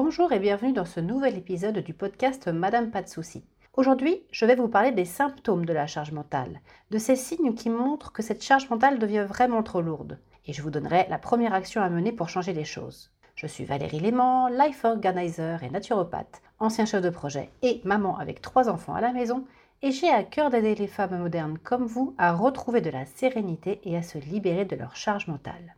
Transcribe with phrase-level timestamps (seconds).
[0.00, 3.42] Bonjour et bienvenue dans ce nouvel épisode du podcast Madame Pas de Soucis.
[3.74, 6.60] Aujourd'hui, je vais vous parler des symptômes de la charge mentale,
[6.92, 10.20] de ces signes qui montrent que cette charge mentale devient vraiment trop lourde.
[10.46, 13.10] Et je vous donnerai la première action à mener pour changer les choses.
[13.34, 18.40] Je suis Valérie Léman, life organizer et naturopathe, ancien chef de projet et maman avec
[18.40, 19.46] trois enfants à la maison,
[19.82, 23.80] et j'ai à cœur d'aider les femmes modernes comme vous à retrouver de la sérénité
[23.82, 25.74] et à se libérer de leur charge mentale.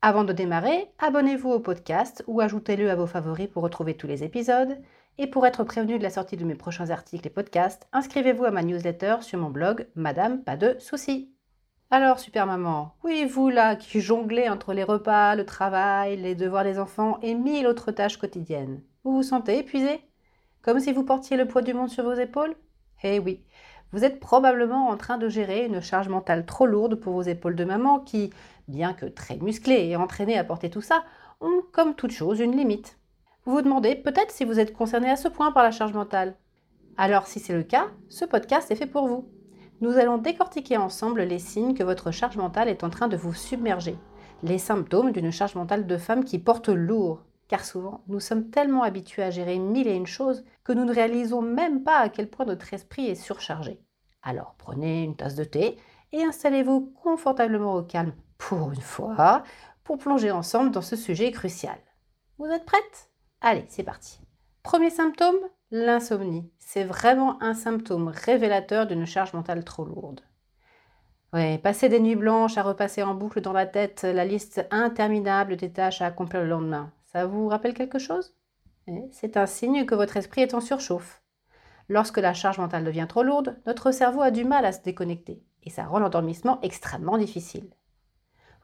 [0.00, 4.22] Avant de démarrer, abonnez-vous au podcast ou ajoutez-le à vos favoris pour retrouver tous les
[4.22, 4.78] épisodes.
[5.18, 8.52] Et pour être prévenu de la sortie de mes prochains articles et podcasts, inscrivez-vous à
[8.52, 11.32] ma newsletter sur mon blog Madame Pas de Soucis.
[11.90, 16.62] Alors, super maman, oui, vous là qui jonglez entre les repas, le travail, les devoirs
[16.62, 20.00] des enfants et mille autres tâches quotidiennes, vous vous sentez épuisé?
[20.62, 22.54] Comme si vous portiez le poids du monde sur vos épaules?
[23.02, 23.42] Eh oui,
[23.90, 27.56] vous êtes probablement en train de gérer une charge mentale trop lourde pour vos épaules
[27.56, 28.30] de maman qui,
[28.68, 31.04] bien que très musclées et entraînées à porter tout ça,
[31.40, 32.98] ont comme toute chose une limite.
[33.44, 36.36] Vous vous demandez peut-être si vous êtes concerné à ce point par la charge mentale.
[36.96, 39.28] Alors si c'est le cas, ce podcast est fait pour vous.
[39.80, 43.32] Nous allons décortiquer ensemble les signes que votre charge mentale est en train de vous
[43.32, 43.96] submerger,
[44.42, 48.82] les symptômes d'une charge mentale de femme qui porte lourd, car souvent nous sommes tellement
[48.82, 52.28] habitués à gérer mille et une choses que nous ne réalisons même pas à quel
[52.28, 53.80] point notre esprit est surchargé.
[54.22, 55.78] Alors prenez une tasse de thé
[56.12, 59.42] et installez-vous confortablement au calme pour une fois
[59.84, 61.78] pour plonger ensemble dans ce sujet crucial.
[62.38, 63.10] Vous êtes prête?
[63.40, 64.20] Allez, c'est parti.
[64.62, 65.38] Premier symptôme,
[65.70, 66.50] l'insomnie.
[66.58, 70.20] C'est vraiment un symptôme révélateur d'une charge mentale trop lourde.
[71.32, 75.56] Ouais, passer des nuits blanches à repasser en boucle dans la tête la liste interminable
[75.56, 78.34] des tâches à accomplir le lendemain, ça vous rappelle quelque chose?
[79.12, 81.22] C'est un signe que votre esprit est en surchauffe.
[81.88, 85.42] Lorsque la charge mentale devient trop lourde, notre cerveau a du mal à se déconnecter
[85.62, 87.70] et ça rend l'endormissement extrêmement difficile.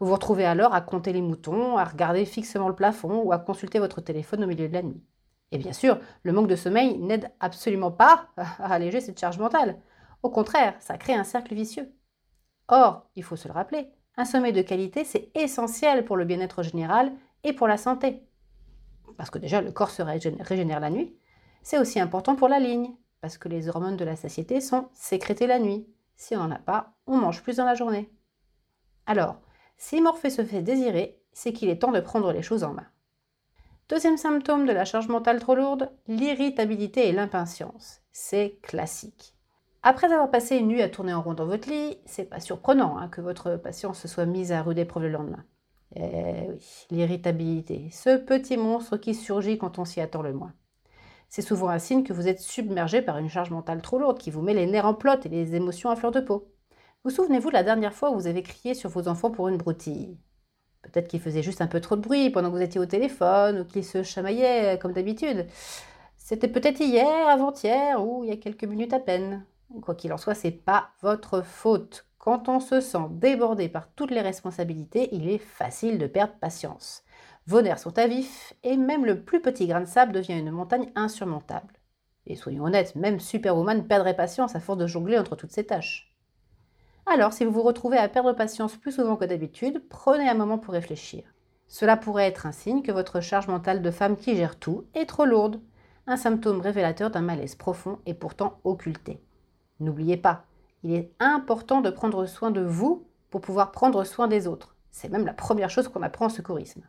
[0.04, 3.38] Vous vous retrouvez alors à compter les moutons, à regarder fixement le plafond ou à
[3.38, 5.02] consulter votre téléphone au milieu de la nuit.
[5.50, 9.80] Et bien sûr, le manque de sommeil n'aide absolument pas à alléger cette charge mentale.
[10.22, 11.90] Au contraire, ça crée un cercle vicieux.
[12.68, 16.62] Or, il faut se le rappeler, un sommeil de qualité, c'est essentiel pour le bien-être
[16.62, 17.10] général
[17.42, 18.28] et pour la santé.
[19.16, 21.16] Parce que déjà, le corps se régénère la nuit.
[21.62, 25.46] C'est aussi important pour la ligne, parce que les hormones de la satiété sont sécrétées
[25.46, 25.88] la nuit.
[26.14, 28.12] Si on n'en a pas, on mange plus dans la journée.
[29.06, 29.40] Alors,
[29.76, 32.86] si Morphée se fait désirer, c'est qu'il est temps de prendre les choses en main.
[33.88, 38.00] Deuxième symptôme de la charge mentale trop lourde, l'irritabilité et l'impatience.
[38.12, 39.34] C'est classique.
[39.82, 42.96] Après avoir passé une nuit à tourner en rond dans votre lit, c'est pas surprenant
[42.96, 45.44] hein, que votre patience se soit mise à rude épreuve le lendemain.
[45.96, 50.54] Eh oui, l'irritabilité, ce petit monstre qui surgit quand on s'y attend le moins.
[51.28, 54.30] C'est souvent un signe que vous êtes submergé par une charge mentale trop lourde qui
[54.30, 56.53] vous met les nerfs en plot et les émotions à fleur de peau.
[57.04, 59.58] Vous souvenez-vous de la dernière fois où vous avez crié sur vos enfants pour une
[59.58, 60.16] broutille?
[60.80, 63.60] Peut-être qu'ils faisaient juste un peu trop de bruit pendant que vous étiez au téléphone
[63.60, 65.46] ou qu'ils se chamaillaient comme d'habitude.
[66.16, 69.44] C'était peut-être hier, avant-hier ou il y a quelques minutes à peine.
[69.82, 72.06] Quoi qu'il en soit, c'est pas votre faute.
[72.16, 77.04] Quand on se sent débordé par toutes les responsabilités, il est facile de perdre patience.
[77.46, 80.50] Vos nerfs sont à vif et même le plus petit grain de sable devient une
[80.50, 81.74] montagne insurmontable.
[82.26, 86.13] Et soyons honnêtes, même Superwoman perdrait patience à force de jongler entre toutes ces tâches.
[87.06, 90.58] Alors, si vous vous retrouvez à perdre patience plus souvent que d'habitude, prenez un moment
[90.58, 91.22] pour réfléchir.
[91.68, 95.06] Cela pourrait être un signe que votre charge mentale de femme qui gère tout est
[95.06, 95.60] trop lourde,
[96.06, 99.20] un symptôme révélateur d'un malaise profond et pourtant occulté.
[99.80, 100.44] N'oubliez pas,
[100.82, 104.76] il est important de prendre soin de vous pour pouvoir prendre soin des autres.
[104.90, 106.82] C'est même la première chose qu'on apprend en secourisme.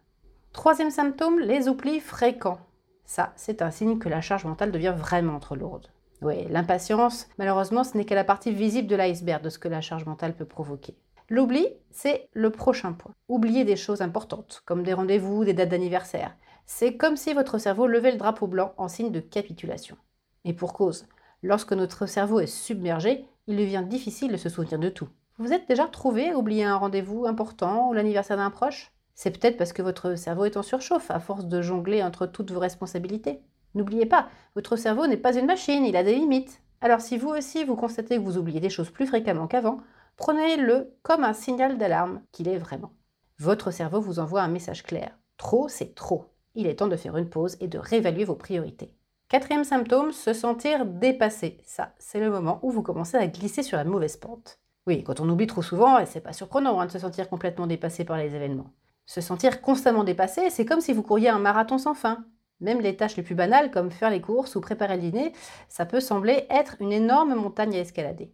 [0.54, 2.60] Troisième symptôme, les oublis fréquents.
[3.06, 5.88] Ça, c'est un signe que la charge mentale devient vraiment trop lourde.
[6.22, 9.82] Oui, l'impatience, malheureusement, ce n'est qu'à la partie visible de l'iceberg de ce que la
[9.82, 10.96] charge mentale peut provoquer.
[11.30, 13.14] L'oubli, c'est le prochain point.
[13.30, 16.36] Oublier des choses importantes, comme des rendez-vous, des dates d'anniversaire.
[16.66, 19.98] C'est comme si votre cerveau levait le drapeau blanc en signe de capitulation.
[20.46, 21.08] Et pour cause,
[21.44, 25.10] lorsque notre cerveau est submergé, il devient difficile de se souvenir de tout.
[25.38, 28.92] Vous êtes déjà trouvé à oublier un rendez-vous important ou l'anniversaire d'un proche?
[29.16, 32.52] C'est peut-être parce que votre cerveau est en surchauffe à force de jongler entre toutes
[32.52, 33.42] vos responsabilités.
[33.76, 36.62] N'oubliez pas, votre cerveau n'est pas une machine, il a des limites.
[36.82, 39.82] Alors si vous aussi vous constatez que vous oubliez des choses plus fréquemment qu'avant,
[40.18, 42.94] prenez-le comme un signal d'alarme qu'il est vraiment.
[43.38, 45.18] Votre cerveau vous envoie un message clair.
[45.38, 46.26] Trop, c'est trop.
[46.56, 48.96] Il est temps de faire une pause et de réévaluer vos priorités.
[49.28, 51.58] Quatrième symptôme, se sentir dépassé.
[51.66, 54.60] Ça, c'est le moment où vous commencez à glisser sur la mauvaise pente.
[54.88, 58.06] Oui, quand on oublie trop souvent, c'est pas surprenant hein, de se sentir complètement dépassé
[58.06, 58.72] par les événements.
[59.08, 62.24] Se sentir constamment dépassé, c'est comme si vous couriez un marathon sans fin.
[62.62, 65.34] Même les tâches les plus banales, comme faire les courses ou préparer le dîner,
[65.68, 68.32] ça peut sembler être une énorme montagne à escalader.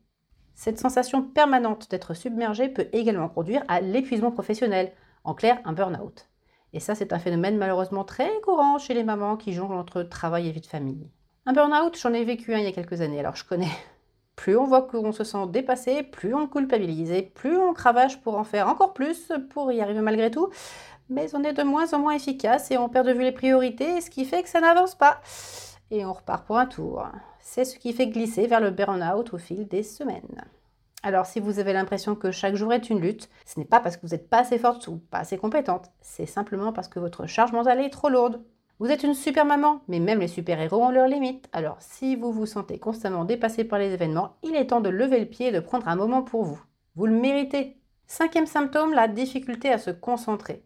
[0.53, 4.91] Cette sensation permanente d'être submergé peut également conduire à l'épuisement professionnel,
[5.23, 6.27] en clair un burn-out.
[6.73, 10.47] Et ça, c'est un phénomène malheureusement très courant chez les mamans qui jonglent entre travail
[10.47, 11.09] et vie de famille.
[11.45, 13.71] Un burn-out, j'en ai vécu un il y a quelques années, alors je connais.
[14.35, 18.43] Plus on voit qu'on se sent dépassé, plus on culpabilise, plus on cravache pour en
[18.43, 20.49] faire encore plus, pour y arriver malgré tout,
[21.11, 23.99] mais on est de moins en moins efficace et on perd de vue les priorités,
[23.99, 25.19] ce qui fait que ça n'avance pas.
[25.91, 27.05] Et on repart pour un tour.
[27.39, 30.45] C'est ce qui fait glisser vers le burn-out au fil des semaines.
[31.03, 33.97] Alors si vous avez l'impression que chaque jour est une lutte, ce n'est pas parce
[33.97, 37.25] que vous n'êtes pas assez forte ou pas assez compétente, c'est simplement parce que votre
[37.25, 38.41] charge mentale est trop lourde.
[38.79, 41.49] Vous êtes une super maman, mais même les super-héros ont leurs limites.
[41.51, 45.19] Alors si vous vous sentez constamment dépassé par les événements, il est temps de lever
[45.19, 46.61] le pied et de prendre un moment pour vous.
[46.95, 47.77] Vous le méritez.
[48.07, 50.63] Cinquième symptôme, la difficulté à se concentrer.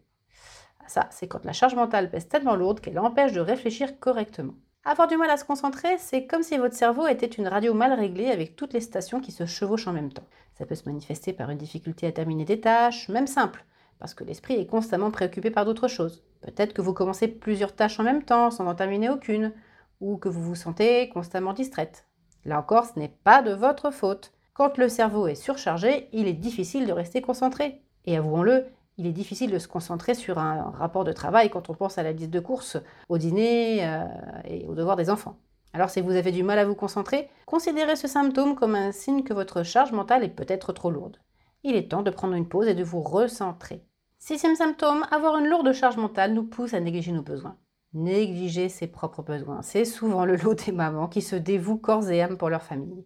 [0.86, 4.54] Ça, c'est quand la charge mentale pèse tellement lourde qu'elle empêche de réfléchir correctement.
[4.84, 7.92] Avoir du mal à se concentrer, c'est comme si votre cerveau était une radio mal
[7.92, 10.26] réglée avec toutes les stations qui se chevauchent en même temps.
[10.54, 13.64] Ça peut se manifester par une difficulté à terminer des tâches, même simples,
[13.98, 16.22] parce que l'esprit est constamment préoccupé par d'autres choses.
[16.40, 19.52] Peut-être que vous commencez plusieurs tâches en même temps sans en terminer aucune,
[20.00, 22.06] ou que vous vous sentez constamment distraite.
[22.44, 24.32] Là encore, ce n'est pas de votre faute.
[24.54, 27.82] Quand le cerveau est surchargé, il est difficile de rester concentré.
[28.04, 28.66] Et avouons-le,
[28.98, 32.02] il est difficile de se concentrer sur un rapport de travail quand on pense à
[32.02, 32.78] la liste de courses,
[33.08, 34.04] au dîner euh,
[34.44, 35.36] et aux devoirs des enfants.
[35.74, 39.22] Alors si vous avez du mal à vous concentrer, considérez ce symptôme comme un signe
[39.22, 41.18] que votre charge mentale est peut-être trop lourde.
[41.62, 43.84] Il est temps de prendre une pause et de vous recentrer.
[44.18, 47.58] Sixième symptôme, avoir une lourde charge mentale nous pousse à négliger nos besoins.
[47.92, 52.22] Négliger ses propres besoins, c'est souvent le lot des mamans qui se dévouent corps et
[52.22, 53.04] âme pour leur famille.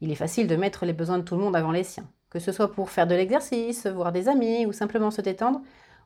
[0.00, 2.38] Il est facile de mettre les besoins de tout le monde avant les siens que
[2.38, 5.60] ce soit pour faire de l'exercice, voir des amis ou simplement se détendre,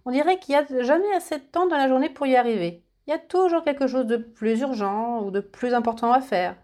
[0.05, 2.83] on dirait qu'il n'y a jamais assez de temps dans la journée pour y arriver.
[3.07, 6.57] Il y a toujours quelque chose de plus urgent ou de plus important à faire.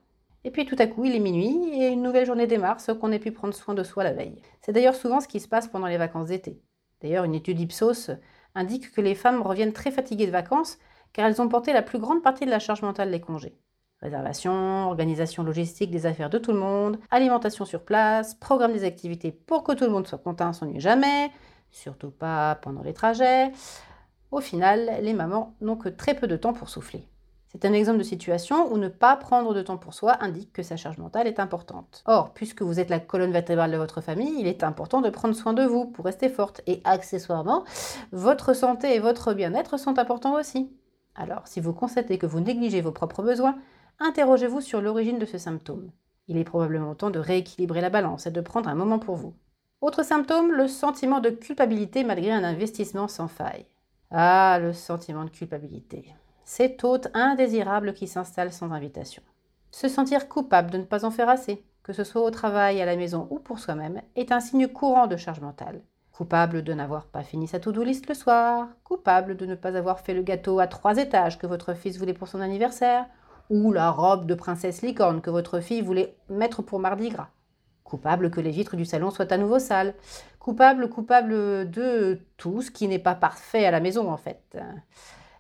[0.45, 3.13] Et puis tout à coup, il est minuit et une nouvelle journée démarre sans qu'on
[3.13, 4.41] ait pu prendre soin de soi la veille.
[4.61, 6.61] C'est d'ailleurs souvent ce qui se passe pendant les vacances d'été.
[7.01, 8.11] D'ailleurs, une étude Ipsos
[8.55, 10.79] indique que les femmes reviennent très fatiguées de vacances
[11.13, 13.59] car elles ont porté la plus grande partie de la charge mentale des congés.
[14.01, 19.33] Réservation, organisation logistique des affaires de tout le monde, alimentation sur place, programme des activités
[19.33, 21.33] pour que tout le monde soit content, s'ennuie jamais,
[21.73, 23.51] surtout pas pendant les trajets.
[24.31, 27.09] Au final, les mamans n'ont que très peu de temps pour souffler.
[27.51, 30.63] C'est un exemple de situation où ne pas prendre de temps pour soi indique que
[30.63, 32.03] sa charge mentale est importante.
[32.07, 35.35] Or, puisque vous êtes la colonne vertébrale de votre famille, il est important de prendre
[35.35, 36.61] soin de vous pour rester forte.
[36.67, 37.65] Et accessoirement,
[38.13, 40.71] votre santé et votre bien-être sont importants aussi.
[41.15, 43.57] Alors, si vous constatez que vous négligez vos propres besoins,
[43.99, 45.91] interrogez-vous sur l'origine de ce symptôme.
[46.29, 49.35] Il est probablement temps de rééquilibrer la balance et de prendre un moment pour vous.
[49.81, 53.67] Autre symptôme, le sentiment de culpabilité malgré un investissement sans faille.
[54.11, 56.15] Ah, le sentiment de culpabilité.
[56.45, 59.23] Cet hôte indésirable qui s'installe sans invitation.
[59.71, 62.87] Se sentir coupable de ne pas en faire assez, que ce soit au travail, à
[62.87, 65.83] la maison ou pour soi-même, est un signe courant de charge mentale.
[66.13, 70.01] Coupable de n'avoir pas fini sa to-do list le soir, coupable de ne pas avoir
[70.01, 73.07] fait le gâteau à trois étages que votre fils voulait pour son anniversaire,
[73.51, 77.31] ou la robe de princesse licorne que votre fille voulait mettre pour Mardi Gras.
[77.85, 79.95] Coupable que les vitres du salon soient à nouveau sales.
[80.39, 84.59] Coupable, coupable de tout ce qui n'est pas parfait à la maison en fait.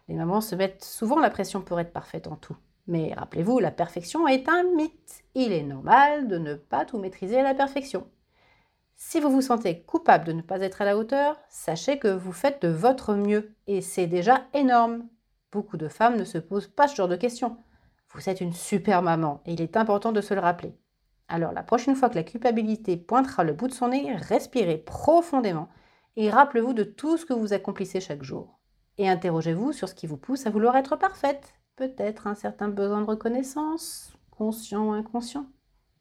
[0.08, 2.56] Les mamans se mettent souvent la pression pour être parfaite en tout.
[2.87, 5.22] Mais rappelez-vous, la perfection est un mythe.
[5.34, 8.06] Il est normal de ne pas tout maîtriser à la perfection.
[8.96, 12.32] Si vous vous sentez coupable de ne pas être à la hauteur, sachez que vous
[12.32, 15.06] faites de votre mieux et c'est déjà énorme.
[15.53, 17.58] Beaucoup de femmes ne se posent pas ce genre de questions.
[18.12, 20.74] Vous êtes une super maman et il est important de se le rappeler.
[21.29, 25.69] Alors la prochaine fois que la culpabilité pointera le bout de son nez, respirez profondément
[26.17, 28.58] et rappelez-vous de tout ce que vous accomplissez chaque jour.
[28.96, 31.55] Et interrogez-vous sur ce qui vous pousse à vouloir être parfaite.
[31.77, 35.46] Peut-être un certain besoin de reconnaissance, conscient ou inconscient.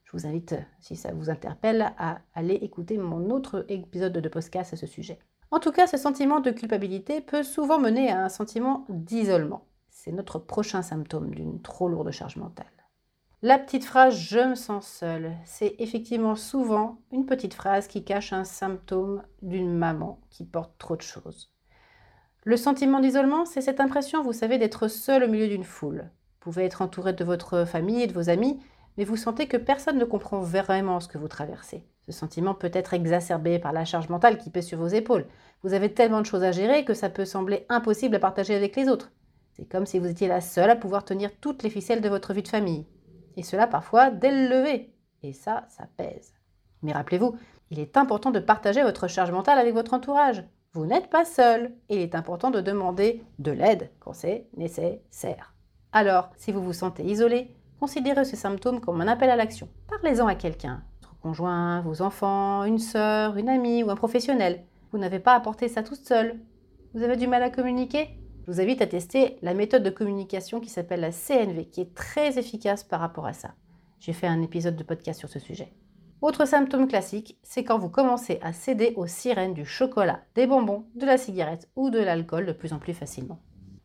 [0.05, 4.73] Je vous invite, si ça vous interpelle, à aller écouter mon autre épisode de podcast
[4.73, 5.19] à ce sujet.
[5.51, 9.66] En tout cas, ce sentiment de culpabilité peut souvent mener à un sentiment d'isolement.
[10.07, 12.71] C'est notre prochain symptôme d'une trop lourde charge mentale.
[13.41, 18.31] La petite phrase je me sens seule, c'est effectivement souvent une petite phrase qui cache
[18.31, 21.51] un symptôme d'une maman qui porte trop de choses.
[22.45, 26.03] Le sentiment d'isolement, c'est cette impression, vous savez, d'être seul au milieu d'une foule.
[26.05, 28.61] Vous pouvez être entouré de votre famille et de vos amis,
[28.97, 31.83] mais vous sentez que personne ne comprend vraiment ce que vous traversez.
[32.05, 35.25] Ce sentiment peut être exacerbé par la charge mentale qui pèse sur vos épaules.
[35.63, 38.77] Vous avez tellement de choses à gérer que ça peut sembler impossible à partager avec
[38.77, 39.11] les autres.
[39.57, 42.33] C'est comme si vous étiez la seule à pouvoir tenir toutes les ficelles de votre
[42.33, 42.85] vie de famille.
[43.37, 44.93] Et cela parfois dès le lever.
[45.23, 46.33] Et ça, ça pèse.
[46.83, 47.35] Mais rappelez-vous,
[47.71, 50.43] il est important de partager votre charge mentale avec votre entourage.
[50.73, 51.73] Vous n'êtes pas seul.
[51.89, 55.55] Il est important de demander de l'aide quand c'est nécessaire.
[55.91, 59.69] Alors, si vous vous sentez isolé, considérez ce symptôme comme un appel à l'action.
[59.87, 64.63] Parlez-en à quelqu'un, votre conjoint, vos enfants, une sœur, une amie ou un professionnel.
[64.91, 66.39] Vous n'avez pas à porter ça toute seule.
[66.93, 68.19] Vous avez du mal à communiquer?
[68.47, 71.93] Je vous invite à tester la méthode de communication qui s'appelle la CNV, qui est
[71.93, 73.55] très efficace par rapport à ça.
[73.99, 75.73] J'ai fait un épisode de podcast sur ce sujet.
[76.21, 80.85] Autre symptôme classique, c'est quand vous commencez à céder aux sirènes du chocolat, des bonbons,
[80.95, 83.41] de la cigarette ou de l'alcool de plus en plus facilement.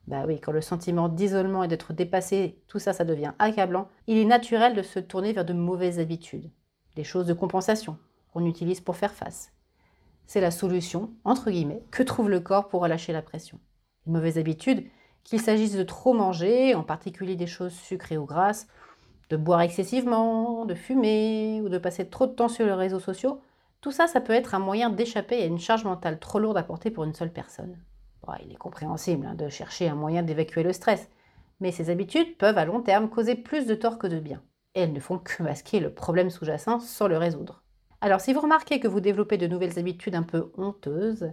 [0.06, 4.16] Bah oui, quand le sentiment d'isolement et d'être dépassé, tout ça, ça devient accablant, il
[4.16, 6.52] est naturel de se tourner vers de mauvaises habitudes,
[6.94, 7.98] des choses de compensation
[8.32, 9.52] qu'on utilise pour faire face.
[10.28, 13.58] C'est la solution, entre guillemets, que trouve le corps pour relâcher la pression.
[14.06, 14.84] Une mauvaise habitude,
[15.24, 18.66] qu'il s'agisse de trop manger, en particulier des choses sucrées ou grasses,
[19.30, 23.40] de boire excessivement, de fumer ou de passer trop de temps sur les réseaux sociaux,
[23.80, 26.62] tout ça, ça peut être un moyen d'échapper à une charge mentale trop lourde à
[26.62, 27.76] porter pour une seule personne
[28.44, 31.08] il est compréhensible hein, de chercher un moyen d'évacuer le stress,
[31.60, 34.42] mais ces habitudes peuvent à long terme causer plus de tort que de bien.
[34.74, 37.62] Et elles ne font que masquer le problème sous-jacent sans le résoudre.
[38.02, 41.30] Alors si vous remarquez que vous développez de nouvelles habitudes un peu honteuses,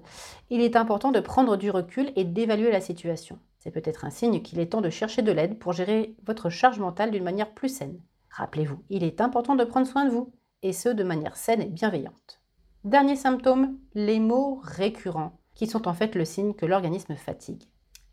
[0.51, 3.39] il est important de prendre du recul et d'évaluer la situation.
[3.57, 6.77] C'est peut-être un signe qu'il est temps de chercher de l'aide pour gérer votre charge
[6.77, 7.99] mentale d'une manière plus saine.
[8.29, 11.69] Rappelez-vous, il est important de prendre soin de vous, et ce de manière saine et
[11.69, 12.39] bienveillante.
[12.83, 17.63] Dernier symptôme, les mots récurrents qui sont en fait le signe que l'organisme fatigue.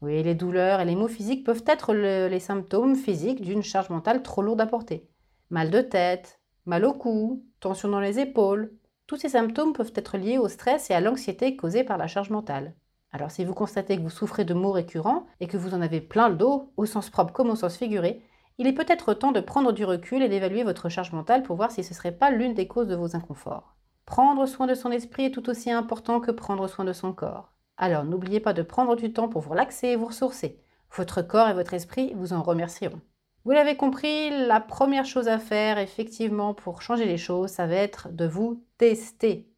[0.01, 4.23] Oui, les douleurs et les maux physiques peuvent être les symptômes physiques d'une charge mentale
[4.23, 5.11] trop lourde à porter.
[5.51, 6.36] Mal de tête,
[6.67, 8.73] mal au cou, tension dans les épaules,
[9.07, 12.31] tous ces symptômes peuvent être liés au stress et à l'anxiété causée par la charge
[12.31, 12.75] mentale.
[13.13, 16.01] Alors si vous constatez que vous souffrez de maux récurrents et que vous en avez
[16.01, 18.21] plein le dos, au sens propre comme au sens figuré,
[18.59, 21.71] il est peut-être temps de prendre du recul et d'évaluer votre charge mentale pour voir
[21.71, 23.77] si ce ne serait pas l'une des causes de vos inconforts.
[24.07, 27.53] Prendre soin de son esprit est tout aussi important que prendre soin de son corps.
[27.77, 30.61] Alors n'oubliez pas de prendre du temps pour vous relaxer et vous ressourcer.
[30.97, 33.01] Votre corps et votre esprit vous en remercieront.
[33.47, 37.77] Vous l'avez compris, la première chose à faire effectivement pour changer les choses, ça va
[37.77, 39.49] être de vous tester.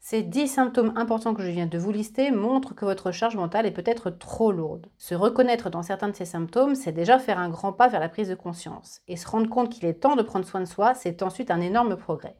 [0.00, 3.64] Ces 10 symptômes importants que je viens de vous lister montrent que votre charge mentale
[3.64, 4.88] est peut-être trop lourde.
[4.98, 8.10] Se reconnaître dans certains de ces symptômes, c'est déjà faire un grand pas vers la
[8.10, 9.00] prise de conscience.
[9.08, 11.62] Et se rendre compte qu'il est temps de prendre soin de soi, c'est ensuite un
[11.62, 12.36] énorme progrès.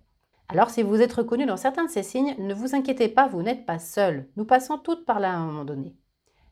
[0.51, 3.41] Alors si vous êtes reconnu dans certains de ces signes, ne vous inquiétez pas, vous
[3.41, 4.29] n'êtes pas seul.
[4.37, 5.97] Nous passons toutes par là à un moment donné.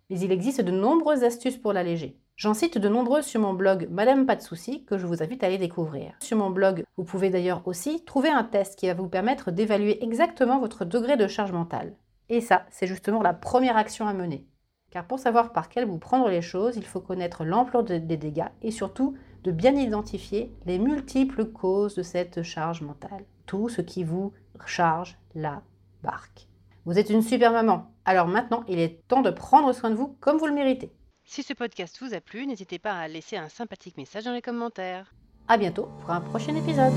[0.09, 2.19] Mais il existe de nombreuses astuces pour l'alléger.
[2.37, 5.43] J'en cite de nombreuses sur mon blog Madame Pas de Soucis que je vous invite
[5.43, 6.13] à aller découvrir.
[6.21, 10.05] Sur mon blog, vous pouvez d'ailleurs aussi trouver un test qui va vous permettre d'évaluer
[10.05, 11.97] exactement votre degré de charge mentale.
[12.29, 14.47] Et ça, c'est justement la première action à mener.
[14.91, 18.51] Car pour savoir par quelle vous prendre les choses, il faut connaître l'ampleur des dégâts
[18.61, 24.05] et surtout de bien identifier les multiples causes de cette charge mentale tout ce qui
[24.05, 24.35] vous
[24.67, 25.63] charge la
[26.03, 26.49] barque.
[26.85, 27.91] Vous êtes une super maman.
[28.05, 30.93] Alors maintenant, il est temps de prendre soin de vous comme vous le méritez.
[31.29, 34.41] Si ce podcast vous a plu, n'hésitez pas à laisser un sympathique message dans les
[34.41, 35.13] commentaires.
[35.49, 36.93] À bientôt pour un prochain épisode.